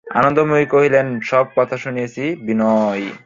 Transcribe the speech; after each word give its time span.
আনন্দময়ী 0.07 0.65
কহিলেন, 0.65 1.07
সব 1.21 1.45
কথা 1.57 1.75
শুনেছি 1.77 2.23
বিনয়! 2.45 3.05